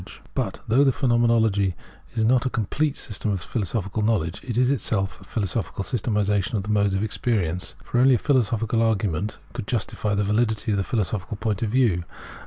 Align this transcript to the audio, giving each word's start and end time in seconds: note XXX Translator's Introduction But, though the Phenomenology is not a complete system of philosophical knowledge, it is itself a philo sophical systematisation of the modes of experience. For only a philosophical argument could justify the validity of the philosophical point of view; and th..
note 0.03 0.07
XXX 0.07 0.13
Translator's 0.13 0.33
Introduction 0.33 0.63
But, 0.65 0.75
though 0.77 0.83
the 0.83 0.91
Phenomenology 0.91 1.75
is 2.15 2.25
not 2.25 2.45
a 2.47 2.49
complete 2.49 2.97
system 2.97 3.29
of 3.31 3.41
philosophical 3.41 4.01
knowledge, 4.01 4.43
it 4.43 4.57
is 4.57 4.71
itself 4.71 5.21
a 5.21 5.25
philo 5.25 5.45
sophical 5.45 5.85
systematisation 5.85 6.55
of 6.57 6.63
the 6.63 6.69
modes 6.69 6.95
of 6.95 7.03
experience. 7.03 7.75
For 7.83 7.99
only 7.99 8.15
a 8.15 8.17
philosophical 8.17 8.81
argument 8.81 9.37
could 9.53 9.67
justify 9.67 10.15
the 10.15 10.23
validity 10.23 10.71
of 10.71 10.77
the 10.77 10.83
philosophical 10.83 11.37
point 11.37 11.61
of 11.61 11.69
view; 11.69 11.93
and 11.97 12.03
th.. 12.03 12.07